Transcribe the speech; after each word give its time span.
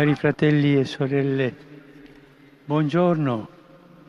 Cari 0.00 0.14
fratelli 0.14 0.78
e 0.78 0.86
sorelle, 0.86 1.54
buongiorno. 2.64 3.48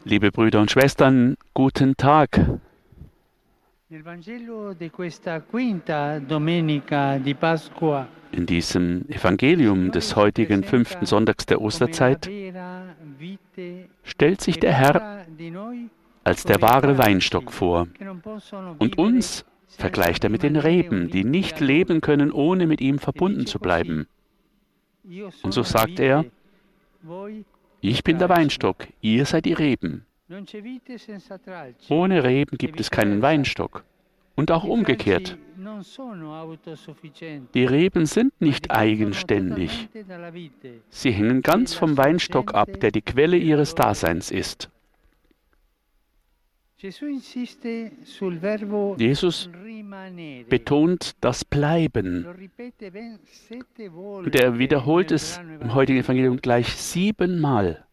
Liebe 0.03 0.31
Brüder 0.31 0.61
und 0.61 0.71
Schwestern, 0.71 1.35
guten 1.53 1.97
Tag. 1.97 2.39
In 8.31 8.45
diesem 8.45 9.05
Evangelium 9.09 9.91
des 9.91 10.15
heutigen 10.15 10.63
fünften 10.63 11.05
Sonntags 11.05 11.45
der 11.45 11.61
Osterzeit 11.61 12.31
stellt 14.03 14.39
sich 14.39 14.59
der 14.61 14.71
Herr 14.71 15.25
als 16.23 16.45
der 16.45 16.61
wahre 16.61 16.97
Weinstock 16.99 17.51
vor 17.51 17.89
und 18.79 18.97
uns 18.97 19.43
vergleicht 19.67 20.23
er 20.23 20.29
mit 20.29 20.43
den 20.43 20.55
Reben, 20.55 21.09
die 21.09 21.25
nicht 21.25 21.59
leben 21.59 21.99
können, 21.99 22.31
ohne 22.31 22.65
mit 22.65 22.79
ihm 22.79 22.97
verbunden 22.97 23.45
zu 23.45 23.59
bleiben. 23.59 24.07
Und 25.43 25.51
so 25.53 25.63
sagt 25.63 25.99
er, 25.99 26.25
ich 27.81 28.03
bin 28.03 28.19
der 28.19 28.29
Weinstock, 28.29 28.87
ihr 29.01 29.25
seid 29.25 29.45
die 29.45 29.53
Reben. 29.53 30.05
Ohne 31.89 32.23
Reben 32.23 32.57
gibt 32.57 32.79
es 32.79 32.91
keinen 32.91 33.21
Weinstock. 33.21 33.83
Und 34.35 34.49
auch 34.49 34.63
umgekehrt. 34.63 35.37
Die 37.53 37.65
Reben 37.65 38.05
sind 38.05 38.41
nicht 38.41 38.71
eigenständig. 38.71 39.89
Sie 40.89 41.11
hängen 41.11 41.41
ganz 41.41 41.73
vom 41.73 41.97
Weinstock 41.97 42.55
ab, 42.55 42.79
der 42.79 42.91
die 42.91 43.01
Quelle 43.01 43.37
ihres 43.37 43.75
Daseins 43.75 44.31
ist. 44.31 44.70
Jesus 48.97 49.49
betont 50.49 51.15
das 51.21 51.45
Bleiben. 51.45 52.25
Und 53.91 54.35
er 54.35 54.57
wiederholt 54.57 55.11
es 55.11 55.39
im 55.59 55.75
heutigen 55.75 55.99
Evangelium 55.99 56.37
gleich 56.37 56.67
siebenmal. 56.69 57.85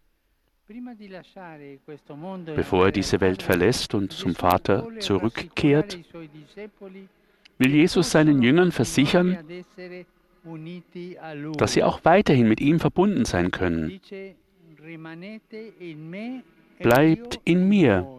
Bevor 2.56 2.86
er 2.86 2.92
diese 2.92 3.20
Welt 3.20 3.42
verlässt 3.42 3.94
und 3.94 4.12
zum 4.12 4.34
Vater 4.34 4.88
zurückkehrt, 5.00 5.98
will 7.58 7.74
Jesus 7.74 8.10
seinen 8.10 8.42
Jüngern 8.42 8.72
versichern, 8.72 9.38
dass 11.58 11.72
sie 11.74 11.82
auch 11.82 12.04
weiterhin 12.04 12.48
mit 12.48 12.60
ihm 12.60 12.80
verbunden 12.80 13.26
sein 13.26 13.50
können. 13.50 14.00
Bleibt 16.78 17.40
in 17.44 17.68
mir 17.68 18.18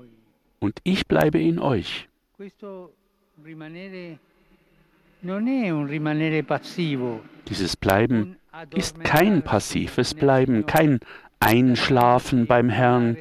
und 0.59 0.79
ich 0.83 1.07
bleibe 1.07 1.39
in 1.39 1.59
euch. 1.59 2.07
Dieses 7.47 7.75
Bleiben 7.75 8.35
ist 8.75 9.03
kein 9.03 9.41
passives 9.43 10.13
Bleiben, 10.13 10.65
kein 10.65 10.99
Einschlafen 11.39 12.45
beim 12.47 12.69
Herrn, 12.69 13.17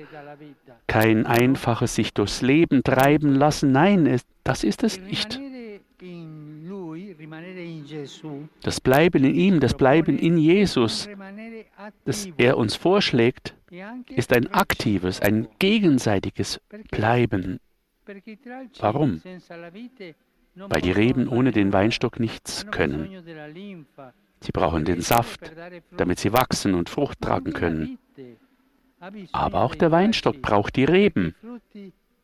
kein 0.86 1.26
einfaches 1.26 1.94
sich 1.94 2.14
durchs 2.14 2.42
Leben 2.42 2.82
treiben 2.82 3.34
lassen. 3.34 3.72
Nein, 3.72 4.20
das 4.44 4.64
ist 4.64 4.82
es 4.82 5.00
nicht. 5.00 5.40
Das 8.62 8.80
Bleiben 8.80 9.24
in 9.24 9.34
ihm, 9.34 9.60
das 9.60 9.74
Bleiben 9.74 10.18
in 10.18 10.38
Jesus, 10.38 11.08
das 12.04 12.28
er 12.36 12.56
uns 12.56 12.74
vorschlägt, 12.74 13.54
ist 14.08 14.32
ein 14.32 14.52
aktives, 14.52 15.20
ein 15.20 15.48
gegenseitiges 15.58 16.60
Bleiben. 16.90 17.60
Warum? 18.78 19.22
Weil 20.54 20.80
die 20.80 20.92
Reben 20.92 21.28
ohne 21.28 21.52
den 21.52 21.72
Weinstock 21.72 22.18
nichts 22.18 22.66
können. 22.70 23.22
Sie 24.40 24.52
brauchen 24.52 24.84
den 24.84 25.00
Saft, 25.00 25.52
damit 25.96 26.18
sie 26.18 26.32
wachsen 26.32 26.74
und 26.74 26.88
Frucht 26.88 27.20
tragen 27.20 27.52
können. 27.52 27.98
Aber 29.32 29.62
auch 29.62 29.74
der 29.74 29.90
Weinstock 29.90 30.40
braucht 30.42 30.76
die 30.76 30.84
Reben, 30.84 31.34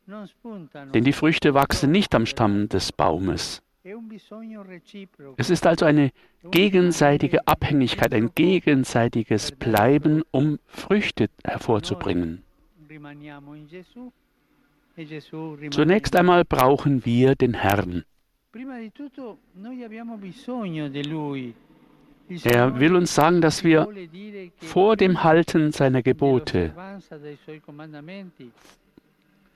denn 0.06 1.04
die 1.04 1.12
Früchte 1.12 1.54
wachsen 1.54 1.90
nicht 1.90 2.14
am 2.14 2.26
Stamm 2.26 2.68
des 2.68 2.92
Baumes. 2.92 3.62
Es 5.36 5.50
ist 5.50 5.66
also 5.66 5.84
eine 5.84 6.10
gegenseitige 6.50 7.46
Abhängigkeit, 7.46 8.14
ein 8.14 8.30
gegenseitiges 8.34 9.52
Bleiben, 9.52 10.22
um 10.30 10.58
Früchte 10.66 11.28
hervorzubringen. 11.44 12.42
Zunächst 15.70 16.16
einmal 16.16 16.44
brauchen 16.44 17.04
wir 17.04 17.34
den 17.34 17.54
Herrn. 17.54 18.04
Er 22.44 22.80
will 22.80 22.96
uns 22.96 23.14
sagen, 23.14 23.40
dass 23.42 23.64
wir 23.64 23.88
vor 24.58 24.96
dem 24.96 25.22
Halten 25.22 25.72
seiner 25.72 26.02
Gebote, 26.02 26.72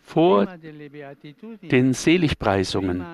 vor 0.08 0.46
den 0.46 1.92
Seligpreisungen, 1.92 3.04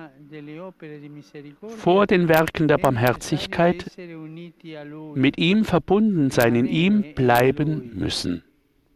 vor 1.77 2.07
den 2.07 2.29
Werken 2.29 2.69
der 2.69 2.77
Barmherzigkeit 2.77 3.91
mit 5.15 5.37
ihm 5.37 5.65
verbunden 5.65 6.31
sein, 6.31 6.55
in 6.55 6.65
ihm 6.67 7.13
bleiben 7.13 7.91
müssen. 7.95 8.43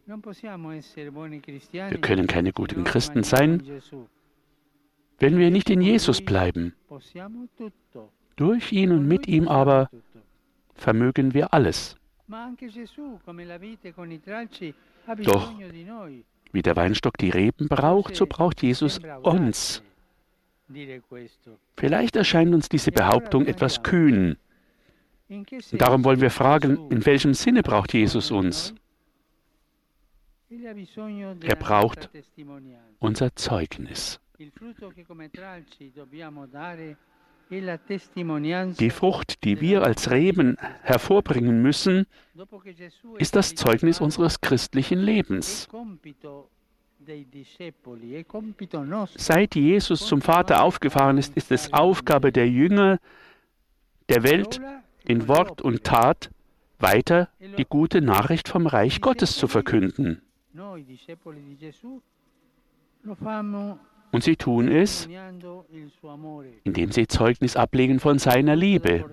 Wir 0.05 2.01
können 2.01 2.27
keine 2.27 2.53
guten 2.53 2.85
Christen 2.85 3.23
sein, 3.23 3.63
wenn 5.19 5.37
wir 5.37 5.51
nicht 5.51 5.69
in 5.69 5.81
Jesus 5.81 6.21
bleiben. 6.21 6.73
Durch 8.37 8.71
ihn 8.71 8.93
und 8.93 9.07
mit 9.07 9.27
ihm 9.27 9.49
aber 9.49 9.89
vermögen 10.73 11.33
wir 11.33 11.53
alles. 11.53 11.97
Doch 15.25 15.53
wie 16.51 16.61
der 16.61 16.75
Weinstock 16.75 17.17
die 17.17 17.29
Reben 17.29 17.67
braucht, 17.67 18.15
so 18.15 18.25
braucht 18.25 18.61
Jesus 18.61 18.99
uns. 19.23 19.83
Vielleicht 21.77 22.15
erscheint 22.15 22.53
uns 22.53 22.69
diese 22.69 22.91
Behauptung 22.91 23.45
etwas 23.45 23.81
kühn. 23.83 24.37
Und 25.29 25.47
darum 25.73 26.03
wollen 26.03 26.21
wir 26.21 26.31
fragen, 26.31 26.89
in 26.89 27.05
welchem 27.05 27.33
Sinne 27.33 27.61
braucht 27.61 27.93
Jesus 27.93 28.31
uns? 28.31 28.73
Er 30.49 31.55
braucht 31.55 32.09
unser 32.99 33.35
Zeugnis. 33.35 34.19
Die 38.79 38.89
Frucht, 38.91 39.43
die 39.43 39.59
wir 39.59 39.83
als 39.83 40.11
Reben 40.11 40.57
hervorbringen 40.83 41.61
müssen, 41.61 42.05
ist 43.17 43.35
das 43.35 43.55
Zeugnis 43.55 43.99
unseres 43.99 44.39
christlichen 44.39 44.99
Lebens. 44.99 45.67
Seit 49.15 49.55
Jesus 49.55 50.05
zum 50.05 50.21
Vater 50.21 50.63
aufgefahren 50.63 51.17
ist, 51.17 51.35
ist 51.35 51.51
es 51.51 51.73
Aufgabe 51.73 52.31
der 52.31 52.47
Jünger 52.47 52.99
der 54.09 54.23
Welt, 54.23 54.61
in 55.05 55.27
Wort 55.27 55.61
und 55.61 55.83
Tat 55.83 56.29
weiter 56.77 57.29
die 57.57 57.65
gute 57.65 58.01
Nachricht 58.01 58.47
vom 58.47 58.67
Reich 58.67 59.01
Gottes 59.01 59.35
zu 59.37 59.47
verkünden. 59.47 60.21
Und 64.11 64.23
sie 64.23 64.35
tun 64.35 64.67
es, 64.67 65.07
indem 66.63 66.91
sie 66.91 67.07
Zeugnis 67.07 67.55
ablegen 67.55 67.99
von 67.99 68.19
seiner 68.19 68.55
Liebe. 68.55 69.05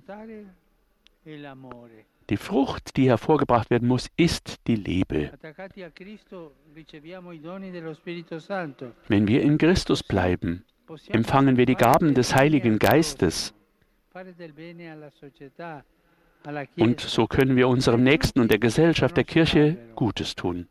Die 2.28 2.36
Frucht, 2.36 2.96
die 2.96 3.08
hervorgebracht 3.08 3.70
werden 3.70 3.86
muss, 3.86 4.08
ist 4.16 4.66
die 4.66 4.74
Liebe. 4.74 5.30
Wenn 9.08 9.28
wir 9.28 9.42
in 9.42 9.58
Christus 9.58 10.02
bleiben, 10.02 10.64
empfangen 11.08 11.56
wir 11.56 11.66
die 11.66 11.74
Gaben 11.74 12.14
des 12.14 12.34
Heiligen 12.34 12.78
Geistes. 12.78 13.54
Und 16.78 17.00
so 17.00 17.26
können 17.26 17.56
wir 17.56 17.68
unserem 17.68 18.02
Nächsten 18.04 18.40
und 18.40 18.50
der 18.50 18.58
Gesellschaft, 18.58 19.16
der 19.16 19.24
Kirche 19.24 19.76
Gutes 19.96 20.34
tun. 20.36 20.68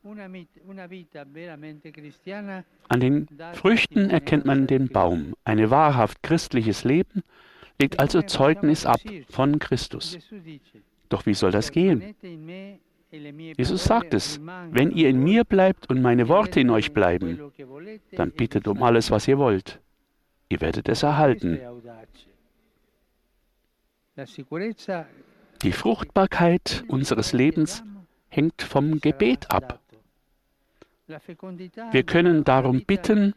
An 2.88 3.00
den 3.00 3.27
Früchten 3.53 4.09
erkennt 4.09 4.45
man 4.45 4.67
den 4.67 4.88
Baum. 4.88 5.35
Ein 5.44 5.69
wahrhaft 5.69 6.23
christliches 6.23 6.83
Leben 6.83 7.23
legt 7.79 8.00
also 8.00 8.21
Zeugnis 8.21 8.85
ab 8.85 9.01
von 9.29 9.59
Christus. 9.59 10.17
Doch 11.09 11.25
wie 11.25 11.33
soll 11.33 11.51
das 11.51 11.71
gehen? 11.71 12.15
Jesus 13.57 13.83
sagt 13.83 14.13
es, 14.13 14.41
wenn 14.71 14.91
ihr 14.91 15.09
in 15.09 15.23
mir 15.23 15.44
bleibt 15.44 15.89
und 15.89 16.01
meine 16.01 16.27
Worte 16.27 16.59
in 16.59 16.69
euch 16.69 16.94
bleiben, 16.94 17.51
dann 18.11 18.31
bittet 18.31 18.68
um 18.68 18.81
alles, 18.83 19.11
was 19.11 19.27
ihr 19.27 19.38
wollt. 19.38 19.79
Ihr 20.50 20.61
werdet 20.61 20.89
es 20.89 21.03
erhalten. 21.03 21.59
Die 25.62 25.72
Fruchtbarkeit 25.72 26.84
unseres 26.88 27.34
Lebens 27.34 27.84
hängt 28.30 28.62
vom 28.62 29.00
Gebet 29.00 29.52
ab. 29.52 29.80
Wir 31.92 32.04
können 32.04 32.44
darum 32.44 32.84
bitten, 32.86 33.34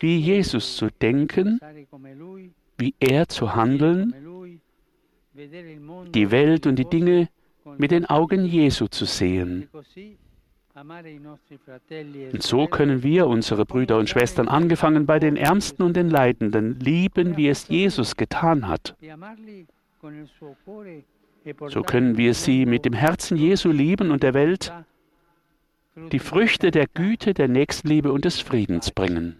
wie 0.00 0.18
Jesus 0.18 0.76
zu 0.76 0.88
denken, 0.90 1.60
wie 2.78 2.94
er 3.00 3.28
zu 3.28 3.54
handeln 3.54 4.14
die 5.34 6.30
Welt 6.30 6.66
und 6.66 6.76
die 6.76 6.84
Dinge 6.84 7.28
mit 7.78 7.90
den 7.90 8.06
Augen 8.06 8.44
Jesu 8.44 8.86
zu 8.88 9.04
sehen. 9.04 9.68
Und 12.32 12.42
so 12.42 12.66
können 12.66 13.02
wir 13.02 13.26
unsere 13.26 13.66
Brüder 13.66 13.98
und 13.98 14.08
Schwestern, 14.08 14.48
angefangen 14.48 15.06
bei 15.06 15.18
den 15.18 15.36
Ärmsten 15.36 15.82
und 15.82 15.94
den 15.94 16.08
Leidenden, 16.08 16.78
lieben, 16.80 17.36
wie 17.36 17.48
es 17.48 17.68
Jesus 17.68 18.16
getan 18.16 18.66
hat. 18.68 18.96
So 21.68 21.82
können 21.82 22.16
wir 22.16 22.34
sie 22.34 22.66
mit 22.66 22.84
dem 22.84 22.92
Herzen 22.92 23.36
Jesu 23.36 23.70
lieben 23.70 24.10
und 24.10 24.22
der 24.22 24.34
Welt 24.34 24.72
die 26.12 26.18
Früchte 26.18 26.70
der 26.70 26.86
Güte, 26.86 27.34
der 27.34 27.48
Nächstenliebe 27.48 28.12
und 28.12 28.24
des 28.24 28.40
Friedens 28.40 28.90
bringen. 28.90 29.39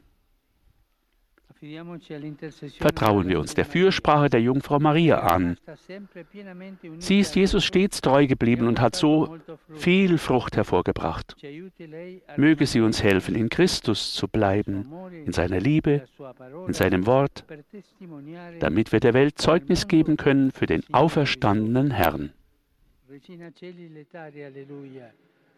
Vertrauen 2.79 3.29
wir 3.29 3.39
uns 3.39 3.55
der 3.55 3.67
Fürsprache 3.67 4.31
der 4.31 4.41
Jungfrau 4.41 4.79
Maria 4.79 5.19
an. 5.21 5.59
Sie 6.99 7.21
ist 7.21 7.37
Jesus 7.37 7.65
stets 7.65 8.01
treu 8.01 8.27
geblieben 8.27 8.67
und 8.67 8.81
hat 8.81 8.97
so 8.97 9.39
viel 9.75 10.17
Frucht 10.17 10.57
hervorgebracht. 10.57 11.37
Möge 12.37 12.67
sie 12.67 12.81
uns 12.81 13.03
helfen, 13.03 13.35
in 13.35 13.51
Christus 13.51 14.15
zu 14.15 14.27
bleiben, 14.27 14.91
in 15.27 15.33
seiner 15.33 15.61
Liebe, 15.61 16.05
in 16.67 16.73
seinem 16.73 17.07
Wort, 17.07 17.45
damit 18.61 18.93
wir 18.93 19.01
der 19.01 19.13
Welt 19.13 19.39
Zeugnis 19.39 19.87
geben 19.87 20.17
können 20.17 20.53
für 20.53 20.67
den 20.67 20.83
auferstandenen 20.93 21.91
Herrn. 21.91 22.33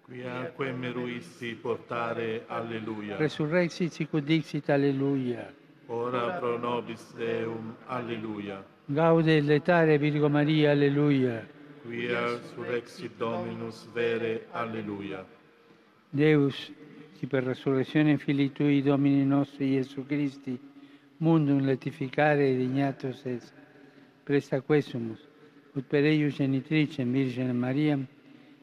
Quiaque 0.04 0.72
meruisti 0.72 1.54
portare, 1.54 2.42
Alleluia. 2.48 3.16
Resurrexit 3.16 3.92
sic 3.92 4.12
ut 4.12 4.28
dixit, 4.28 4.68
Alleluia. 4.68 5.46
Ora 5.86 6.38
pro 6.38 6.58
nobis 6.58 7.12
Deum, 7.14 7.74
Alleluia. 7.86 8.64
Gaude 8.86 9.36
et 9.36 9.42
letare 9.42 9.98
Virgo 9.98 10.28
Maria, 10.28 10.70
Alleluia. 10.70 11.46
Quia 11.82 12.38
surrexit 12.54 13.16
Dominus 13.16 13.88
vere, 13.92 14.46
Alleluia. 14.52 15.24
Deus, 16.10 16.72
qui 17.18 17.26
per 17.26 17.44
resurrezione 17.44 18.18
Filii 18.18 18.52
Tui, 18.52 18.82
Domini 18.82 19.24
nostri 19.24 19.72
Gesù 19.72 20.04
Christi, 20.06 20.58
mundum 21.18 21.64
letificare 21.64 22.54
dignatus 22.56 23.24
es, 23.24 23.52
presta 24.24 24.60
quesumus, 24.60 25.20
ut 25.74 25.84
per 25.86 26.04
eius 26.04 26.34
genitricem 26.34 27.12
Virgine 27.12 27.52
Mariam, 27.52 28.06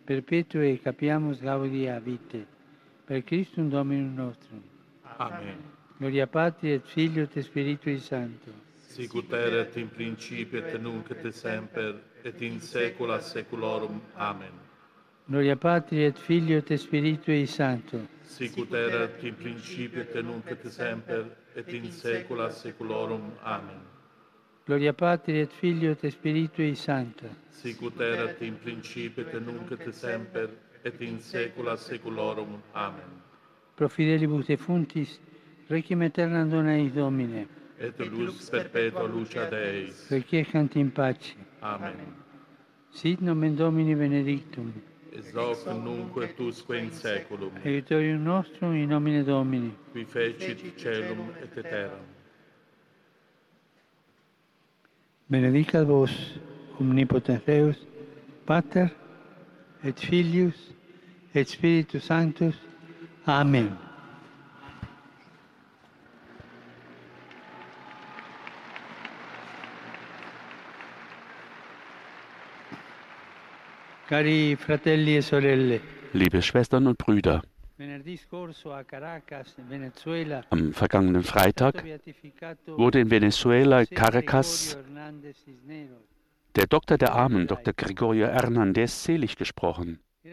perpetue 0.05 0.79
capiamus 0.79 1.39
gaudia 1.41 1.99
vite, 1.99 2.45
per 3.05 3.23
Christum 3.23 3.69
Dominum 3.69 4.13
nostrum. 4.15 4.61
Amen. 5.17 5.78
Gloria 5.99 6.27
Patri 6.27 6.71
et 6.71 6.81
Filio 6.85 7.23
et 7.23 7.41
Spiritui 7.41 7.99
Sancto. 7.99 8.53
Sicut 8.87 9.33
erat 9.33 9.75
in 9.75 9.89
principio 9.89 10.63
et 10.63 10.79
nunc 10.79 11.11
et 11.11 11.33
semper 11.33 11.93
et 12.23 12.41
in 12.41 12.61
saecula 12.61 13.19
saeculorum. 13.19 13.99
Amen. 14.15 14.53
Gloria 15.25 15.57
Patri 15.57 16.05
et 16.05 16.17
Filio 16.17 16.59
et 16.59 16.77
Spiritui 16.77 17.45
Sancto. 17.45 17.99
Sicut 18.23 18.71
erat 18.73 19.21
in 19.23 19.35
principio 19.35 19.99
et 19.99 20.15
nunc 20.23 20.47
et 20.47 20.69
semper 20.71 21.25
et 21.53 21.73
in 21.73 21.91
saecula 21.91 22.49
saeculorum. 22.49 23.33
Amen. 23.43 23.81
Gloria 24.65 24.93
Patri 24.93 25.41
et 25.41 25.51
Filio 25.51 25.97
et 26.01 26.09
Spiritui 26.09 26.75
Sancto. 26.75 27.27
Sicut 27.49 27.99
erat 27.99 28.41
in 28.41 28.55
principio 28.55 29.27
et 29.27 29.33
nunc 29.41 29.69
et 29.71 29.91
semper 29.91 30.47
et 30.81 31.01
in 31.01 31.19
saecula 31.19 31.75
saeculorum. 31.75 32.61
Amen. 32.73 33.19
Pro 33.75 33.89
fidelibus 33.89 34.47
defuntis, 34.47 35.19
Requiem 35.69 36.01
aeternam 36.01 36.49
dona 36.49 36.77
eis 36.77 36.91
Domine. 36.91 37.47
Et 37.79 37.93
lux 37.99 38.49
perpetua 38.49 39.07
lucia 39.07 39.45
Deis. 39.45 40.09
Requiescant 40.09 40.75
in 40.75 40.89
pace. 40.89 41.35
Amen. 41.61 41.95
Sit 42.91 43.21
nomen 43.21 43.55
Domini 43.55 43.95
benedictum. 43.95 44.73
Ex 45.13 45.31
hoc 45.33 45.65
nunque 45.67 46.33
usque 46.39 46.75
in 46.77 46.91
saeculum. 46.91 47.51
Aiutorium 47.63 48.23
nostrum 48.23 48.73
in 48.73 48.89
nomine 48.89 49.23
Domini. 49.23 49.71
Qui 49.91 50.05
fecit 50.05 50.73
celum 50.75 51.29
et 51.41 51.61
terram. 51.61 52.05
Benedicat 55.29 55.85
vos 55.85 56.09
omnipotens 56.79 57.41
Deus, 57.45 57.77
Pater 58.47 58.89
et 59.83 59.99
Filius 59.99 60.73
et 61.35 61.47
Spiritus 61.47 62.03
Sanctus. 62.03 62.55
Amen. 63.27 63.88
Liebe 76.13 76.41
Schwestern 76.41 76.87
und 76.87 76.97
Brüder, 76.97 77.43
am 80.49 80.73
vergangenen 80.73 81.23
Freitag 81.23 81.83
wurde 82.65 83.01
in 83.01 83.11
Venezuela, 83.11 83.85
Caracas, 83.85 84.75
Hernández 84.75 85.35
der 86.55 86.65
Doktor 86.65 86.97
der 86.97 87.13
Armen, 87.13 87.45
Dr. 87.45 87.73
Gregorio 87.73 88.25
Hernandez, 88.25 89.03
selig 89.03 89.35
gesprochen. 89.35 89.99
E. 90.23 90.31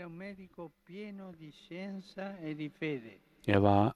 Er 3.44 3.62
war 3.62 3.94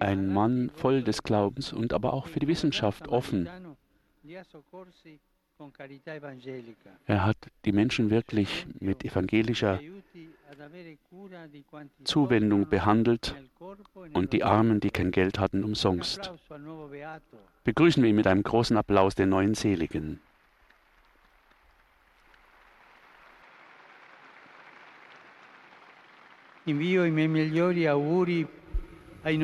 ein 0.00 0.32
Mann 0.32 0.70
voll 0.70 1.02
des 1.02 1.22
Glaubens 1.22 1.74
und 1.74 1.92
aber 1.92 2.14
auch 2.14 2.26
für 2.26 2.40
die 2.40 2.48
Wissenschaft 2.48 3.08
offen. 3.08 3.50
Er 7.06 7.24
hat 7.24 7.36
die 7.64 7.72
Menschen 7.72 8.10
wirklich 8.10 8.66
mit 8.80 9.04
evangelischer 9.04 9.80
Zuwendung 12.04 12.68
behandelt 12.68 13.34
e 13.60 14.16
und 14.16 14.32
die 14.32 14.44
Armen, 14.44 14.80
die 14.80 14.90
kein 14.90 15.10
Geld 15.10 15.38
hatten, 15.38 15.64
umsonst. 15.64 16.32
Begrüßen 17.64 18.02
wir 18.02 18.10
ihn 18.10 18.16
mit 18.16 18.26
einem 18.26 18.42
großen 18.42 18.76
Applaus 18.76 19.14
den 19.14 19.28
neuen 19.28 19.54
Seligen. 19.54 20.20
Invio 26.64 27.04
i 27.04 27.10
miei 27.10 27.26
migliori 27.26 27.88
auguri 27.88 28.46
Ich 29.24 29.38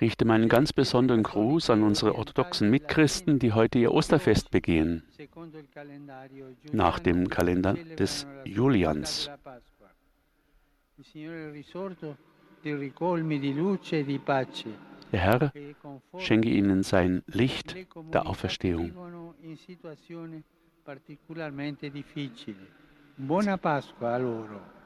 richte 0.00 0.24
meinen 0.26 0.48
ganz 0.48 0.72
besonderen 0.72 1.22
Gruß 1.22 1.70
an 1.70 1.82
unsere 1.82 2.14
orthodoxen 2.14 2.70
Mitchristen, 2.70 3.38
die 3.38 3.52
heute 3.52 3.78
ihr 3.78 3.92
Osterfest 3.92 4.50
begehen, 4.50 5.02
nach 6.72 6.98
dem 6.98 7.28
Kalender 7.30 7.74
des 7.74 8.26
Julians. 8.44 9.30
e 11.14 11.64
Der 15.10 15.20
Herr 15.20 15.52
e 15.54 15.74
schenke 16.18 16.50
ihnen 16.50 16.82
sein 16.82 17.22
Licht 17.26 17.76
der 18.12 18.26
Auferstehung. 18.26 18.92
Buona 23.20 23.56
Pasqua 23.56 24.14
a 24.14 24.18
loro. 24.18 24.77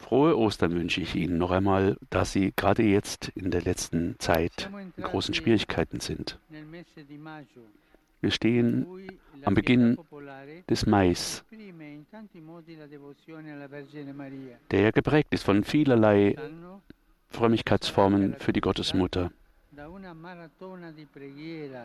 Frohe 0.00 0.36
Ostern 0.36 0.74
wünsche 0.74 1.00
ich 1.00 1.14
Ihnen 1.14 1.38
noch 1.38 1.50
einmal, 1.50 1.96
da 2.08 2.24
Sie 2.24 2.52
gerade 2.56 2.82
jetzt 2.82 3.28
in 3.34 3.50
der 3.50 3.62
letzten 3.62 4.16
Zeit 4.18 4.68
in 4.96 5.04
großen 5.04 5.34
Schwierigkeiten 5.34 6.00
sind. 6.00 6.38
Wir 8.20 8.30
stehen 8.30 8.86
am 9.44 9.54
Beginn 9.54 9.98
des 10.68 10.86
Mais, 10.86 11.44
der 14.70 14.92
geprägt 14.92 15.34
ist 15.34 15.44
von 15.44 15.64
vielerlei 15.64 16.36
Frömmigkeitsformen 17.28 18.34
für 18.38 18.52
die 18.52 18.60
Gottesmutter. 18.60 19.30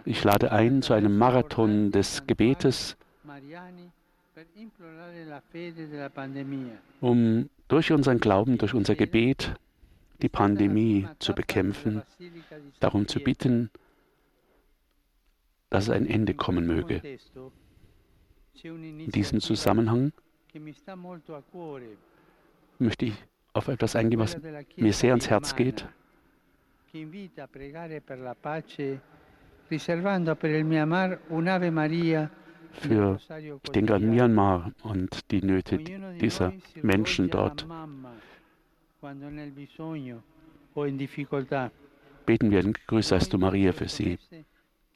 Ich 0.05 0.23
lade 0.23 0.51
ein 0.51 0.81
zu 0.81 0.93
einem 0.93 1.17
Marathon 1.17 1.91
des 1.91 2.25
Gebetes, 2.25 2.97
um 7.01 7.49
durch 7.67 7.91
unseren 7.91 8.19
Glauben, 8.19 8.57
durch 8.57 8.73
unser 8.73 8.95
Gebet 8.95 9.55
die 10.21 10.29
Pandemie 10.29 11.07
zu 11.19 11.33
bekämpfen, 11.33 12.03
darum 12.79 13.07
zu 13.07 13.19
bitten, 13.19 13.69
dass 15.69 15.89
ein 15.89 16.05
Ende 16.07 16.33
kommen 16.33 16.65
möge. 16.67 17.01
In 18.63 19.11
diesem 19.11 19.41
Zusammenhang 19.41 20.13
möchte 22.79 23.05
ich 23.05 23.13
auf 23.53 23.67
etwas 23.67 23.95
eingehen, 23.95 24.19
was 24.19 24.37
mir 24.75 24.93
sehr 24.93 25.11
ans 25.11 25.29
Herz 25.29 25.55
geht. 25.55 25.87
Für, 32.77 33.19
ich 33.63 33.71
denke 33.71 33.95
an. 33.95 34.09
Myanmar 34.09 34.71
und 34.83 35.31
die 35.31 35.41
Nöte 35.41 35.75
Ognuno 35.75 36.04
di 36.04 36.04
dieser 36.21 36.53
Menschen 36.81 37.29
dort. 37.29 37.67
Beten 42.25 42.51
wir 42.51 42.73
Grüß 42.87 43.07
seist 43.07 43.33
du 43.33 43.37
Maria 43.37 43.71
für 43.71 43.87
sie. 43.87 44.17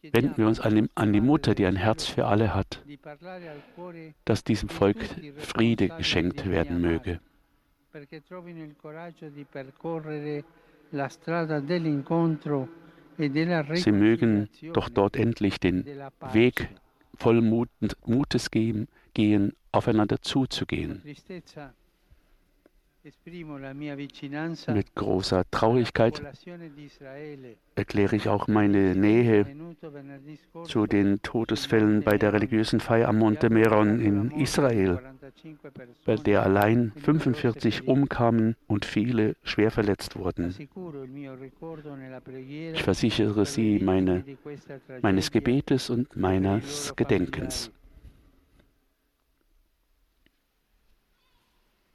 wenden 0.02 0.38
wir 0.38 0.48
uns 0.48 0.60
an 0.60 0.76
die, 0.76 0.90
an 0.96 1.14
die 1.14 1.22
Mutter, 1.22 1.56
die 1.56 1.66
ein 1.66 1.76
Herz 1.76 2.06
für 2.06 2.26
alle 2.26 2.56
hat, 2.56 2.84
dass 4.26 4.44
diesem 4.44 4.70
Volk 4.70 4.98
Friede 5.38 5.90
geschenkt 5.90 6.50
werden 6.50 6.82
möge. 6.82 7.20
Sie 13.74 13.92
mögen 13.92 14.50
doch 14.74 14.90
dort 14.90 15.16
endlich 15.18 15.60
den 15.60 15.86
Weg 16.32 16.70
voll 17.18 17.42
Mutes 17.42 18.52
gehen, 18.52 18.88
aufeinander 19.72 20.22
zuzugehen. 20.22 21.02
Mit 24.68 24.96
großer 24.96 25.44
Traurigkeit 25.52 26.22
erkläre 27.76 28.16
ich 28.16 28.28
auch 28.28 28.48
meine 28.48 28.94
Nähe 28.94 29.46
zu 30.66 30.86
den 30.86 31.22
Todesfällen 31.22 32.04
bei 32.04 32.18
der 32.18 32.34
religiösen 32.34 32.82
Feier 32.82 33.08
am 33.08 33.20
Monte 33.20 33.50
Meron 33.50 34.02
in 34.02 34.32
Israel, 34.32 35.00
bei 36.06 36.16
der 36.18 36.44
allein 36.44 36.92
45 36.98 37.88
umkamen 37.88 38.58
und 38.68 38.84
viele 38.84 39.38
schwer 39.44 39.72
verletzt 39.72 40.18
wurden. 40.18 40.54
Ich 42.74 42.84
versichere 42.84 43.46
Sie 43.46 43.80
meine, 43.80 44.26
meines 45.02 45.32
Gebetes 45.32 45.90
und 45.90 46.18
meines 46.18 46.94
Gedenkens. 46.98 47.72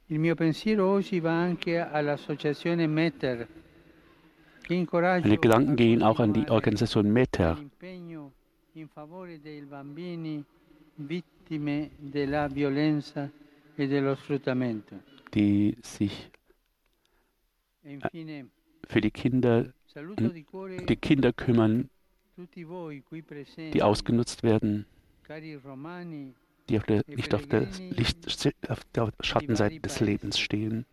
Il 0.07 0.19
mio 0.19 0.35
pensiero 0.35 0.85
oggi 0.87 1.19
va 1.19 1.41
anche 1.41 1.79
all'associazione 1.79 2.85
Meter. 2.85 3.47
Meine 4.69 5.37
Gedanken 5.37 5.75
gehen 5.75 6.03
auch 6.03 6.19
an 6.19 6.31
die 6.31 6.47
Organisation 6.47 7.11
Meter, 7.11 7.57
e 7.57 8.87
die 15.33 15.77
sich 15.81 16.31
E 17.83 17.93
infine, 17.93 18.47
für 18.87 19.01
die 19.01 19.11
Kinder, 19.11 19.73
cuore 20.45 20.85
die 20.85 20.95
Kinder 20.95 21.33
kümmern, 21.33 21.89
die 22.35 23.83
ausgenutzt 23.83 24.43
werden, 24.43 24.85
die 26.69 26.77
auf 26.77 26.83
der, 26.85 27.03
nicht 27.07 27.33
auf 27.35 27.45
der, 27.47 27.67
Licht, 27.91 28.25
auf 28.69 28.83
der 28.95 29.11
Schattenseite 29.21 29.79
des 29.79 29.99
Lebens 29.99 30.39
stehen. 30.39 30.85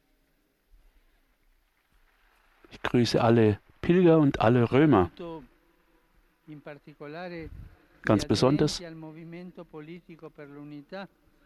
Ich 2.71 2.83
grüße 2.83 3.23
alle 3.23 3.59
Pilger 3.81 4.19
und 4.19 4.41
alle 4.41 4.71
Römer. 4.71 5.11
Ganz 8.05 8.25
besonders 8.25 8.83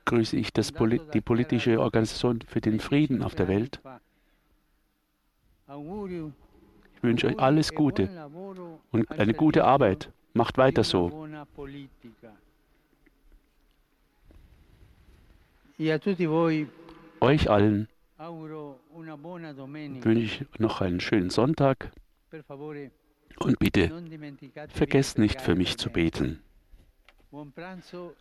grüße 0.04 0.36
ich 0.36 0.52
das 0.52 0.72
die 0.72 1.20
politische 1.20 1.80
Organisation 1.80 2.40
für 2.46 2.60
den 2.60 2.80
Frieden 2.80 3.22
auf 3.22 3.34
der 3.34 3.48
Welt. 3.48 3.80
Ich 6.94 7.02
wünsche 7.02 7.26
euch 7.26 7.38
alles 7.38 7.74
Gute 7.74 8.08
und 8.92 9.10
eine 9.10 9.34
gute 9.34 9.64
Arbeit. 9.64 10.10
Macht 10.32 10.58
weiter 10.58 10.84
so. 10.84 11.26
E 11.26 11.34
a 11.34 11.46
tutti 11.46 11.72
voi 12.16 12.36
Euch 15.78 17.50
allen 17.50 17.88
wünsche 20.04 20.24
ich 20.24 20.44
noch 20.58 20.80
einen 20.80 21.00
schönen 21.00 21.28
Sonntag 21.28 21.92
und 23.40 23.58
bitte 23.58 23.92
vergesst 24.68 25.18
nicht 25.18 25.42
für 25.42 25.54
mich 25.54 25.76
zu 25.76 25.90
beten. 25.90 26.40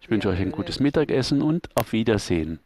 Ich 0.02 0.08
e 0.08 0.10
wünsche 0.10 0.30
euch 0.30 0.40
ein 0.42 0.52
gutes 0.52 0.82
Mittagessen 0.82 1.42
und 1.42 1.70
auf 1.78 1.94
Wiedersehen. 1.94 2.60